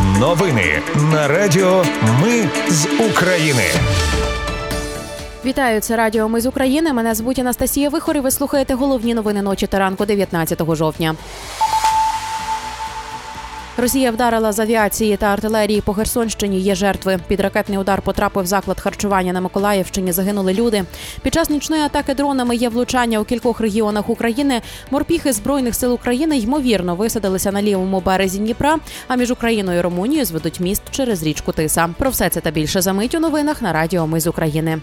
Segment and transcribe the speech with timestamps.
[0.00, 1.84] Новини на Радіо
[2.22, 3.62] Ми з України.
[5.44, 6.92] Вітаю, це Радіо Ми з України.
[6.92, 11.14] Мене звуть Анастасія Вихор і Ви слухаєте головні новини ночі та ранку 19 жовтня.
[13.76, 16.60] Росія вдарила з авіації та артилерії по Херсонщині.
[16.60, 17.18] Є жертви.
[17.28, 20.12] Під ракетний удар потрапив заклад харчування на Миколаївщині.
[20.12, 20.84] Загинули люди.
[21.22, 24.62] Під час нічної атаки дронами є влучання у кількох регіонах України.
[24.90, 28.78] Морпіхи збройних сил України ймовірно висадилися на лівому березі Дніпра.
[29.08, 31.88] А між Україною і Румунією зведуть міст через річку Тиса.
[31.98, 34.80] Про все це та більше за мить у новинах на Радіо Ми з України.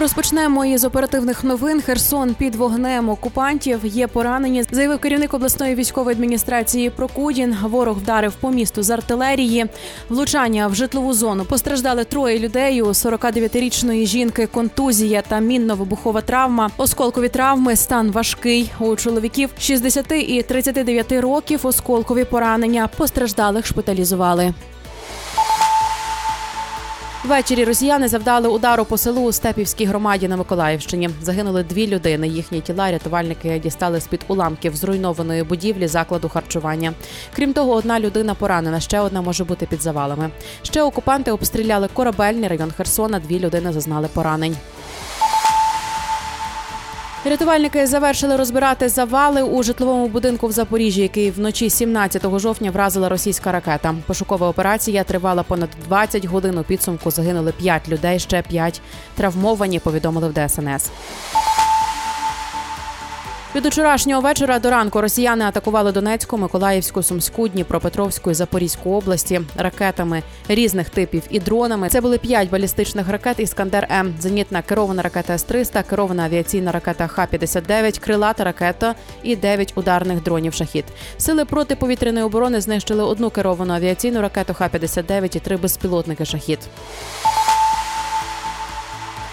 [0.00, 1.82] Розпочнемо із оперативних новин.
[1.82, 4.64] Херсон під вогнем окупантів є поранені.
[4.70, 7.56] Заявив керівник обласної військової адміністрації Прокудін.
[7.62, 9.66] Ворог вдарив по місту з артилерії.
[10.08, 12.82] Влучання в житлову зону постраждали троє людей.
[12.82, 16.70] У 49-річної жінки контузія та мінно-вибухова травма.
[16.76, 18.70] Осколкові травми стан важкий.
[18.80, 21.60] У чоловіків 60 і 39 років.
[21.62, 24.54] Осколкові поранення постраждалих шпиталізували.
[27.24, 31.10] Ввечері росіяни завдали удару по селу у Степівській громаді на Миколаївщині.
[31.22, 32.28] Загинули дві людини.
[32.28, 36.92] Їхні тіла рятувальники дістали з під уламків зруйнованої будівлі закладу харчування.
[37.36, 40.30] Крім того, одна людина поранена, ще одна може бути під завалами.
[40.62, 43.20] Ще окупанти обстріляли корабельний район Херсона.
[43.20, 44.56] Дві людини зазнали поранень.
[47.28, 53.52] Рятувальники завершили розбирати завали у житловому будинку в Запоріжжі, який вночі 17 жовтня вразила російська
[53.52, 53.94] ракета.
[54.06, 56.58] Пошукова операція тривала понад 20 годин.
[56.58, 58.80] У підсумку загинули 5 людей, ще 5
[59.14, 59.78] травмовані.
[59.78, 60.90] Повідомили в ДСНС.
[63.56, 70.22] Від учорашнього вечора до ранку росіяни атакували Донецьку, Миколаївську, Сумську, Дніпропетровську і Запорізьку області ракетами
[70.48, 71.88] різних типів і дронами.
[71.88, 77.98] Це були п'ять балістичних ракет Іскандер М, зенітна керована ракета С-300, керована авіаційна ракета Х-59,
[77.98, 80.84] крилата ракета і дев'ять ударних дронів шахід.
[81.18, 86.58] Сили протиповітряної оборони знищили одну керовану авіаційну ракету Х-59 і три безпілотники шахід.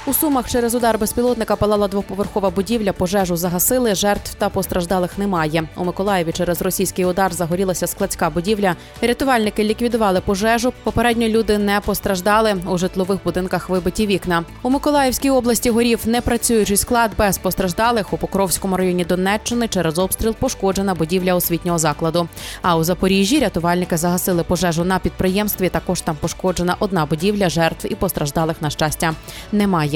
[0.05, 2.93] У сумах через удар безпілотника палала двоповерхова будівля.
[2.93, 3.95] Пожежу загасили.
[3.95, 5.63] Жертв та постраждалих немає.
[5.75, 8.75] У Миколаєві через російський удар загорілася складська будівля.
[9.01, 10.73] Рятувальники ліквідували пожежу.
[10.83, 12.55] Попередньо люди не постраждали.
[12.67, 14.43] У житлових будинках вибиті вікна.
[14.63, 18.13] У Миколаївській області горів непрацюючий склад без постраждалих.
[18.13, 22.27] У Покровському районі Донеччини через обстріл пошкоджена будівля освітнього закладу.
[22.61, 25.69] А у Запоріжжі рятувальники загасили пожежу на підприємстві.
[25.69, 27.49] Також там пошкоджена одна будівля.
[27.49, 29.13] Жертв і постраждалих на щастя
[29.51, 29.92] немає.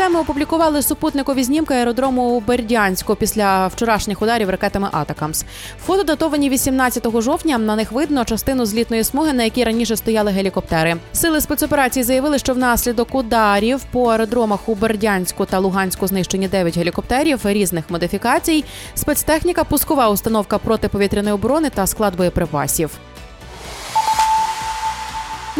[0.00, 5.44] Схеми опублікували супутникові знімки аеродрому у Бердянську після вчорашніх ударів ракетами Атакамс.
[5.86, 7.58] Фото датовані 18 жовтня.
[7.58, 10.96] На них видно частину злітної смуги, на якій раніше стояли гелікоптери.
[11.12, 17.40] Сили спецоперації заявили, що внаслідок ударів по аеродромах у Бердянську та Луганську знищені 9 гелікоптерів
[17.44, 18.64] різних модифікацій.
[18.94, 22.90] Спецтехніка, пускова установка протиповітряної оборони та склад боєприпасів.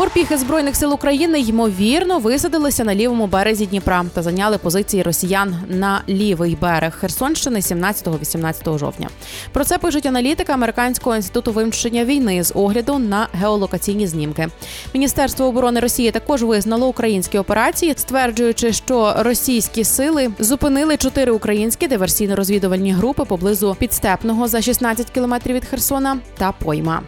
[0.01, 6.03] Морпіхи збройних сил України ймовірно висадилися на лівому березі Дніпра та зайняли позиції росіян на
[6.09, 9.09] лівий берег Херсонщини 17-18 жовтня.
[9.53, 14.49] Про це пишуть аналітики американського інституту вивчення війни з огляду на геолокаційні знімки.
[14.95, 22.95] Міністерство оборони Росії також визнало українські операції, стверджуючи, що російські сили зупинили чотири українські диверсійно-розвідувальні
[22.95, 27.03] групи поблизу підстепного за 16 кілометрів від Херсона та пойма.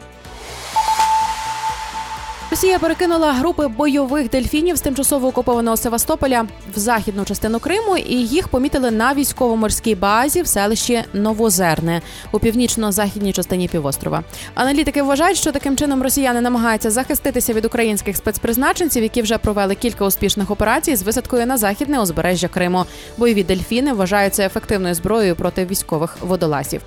[2.53, 8.49] Росія перекинула групи бойових дельфінів з тимчасово окупованого Севастополя в західну частину Криму, і їх
[8.49, 12.03] помітили на військово-морській базі в селищі Новозерне
[12.33, 14.23] у північно-західній частині півострова.
[14.55, 20.07] Аналітики вважають, що таким чином росіяни намагаються захиститися від українських спецпризначенців, які вже провели кілька
[20.07, 22.85] успішних операцій з висадкою на західне узбережжя Криму.
[23.19, 26.81] Бойові дельфіни вважаються ефективною зброєю проти військових водолазів.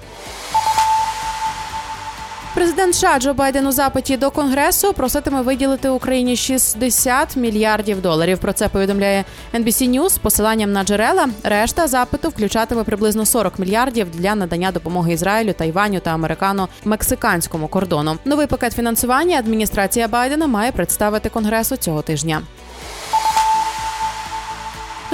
[2.56, 8.38] Президент США Джо Байден у запиті до конгресу проситиме виділити Україні 60 мільярдів доларів.
[8.38, 9.24] Про це повідомляє
[9.54, 11.30] NBC News з посиланням на джерела.
[11.44, 18.18] Решта запиту включатиме приблизно 40 мільярдів для надання допомоги Ізраїлю, Тайваню та американо-мексиканському кордону.
[18.26, 22.42] Новий пакет фінансування адміністрація Байдена має представити конгресу цього тижня.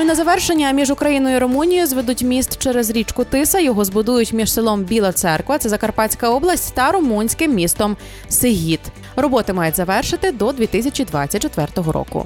[0.01, 3.59] Ну і на завершення між Україною і Румунією зведуть міст через річку Тиса.
[3.59, 7.97] Його збудують між селом Біла Церква, це Закарпатська область, та румунським містом
[8.29, 8.79] Сигіт.
[9.15, 12.25] Роботи мають завершити до 2024 року.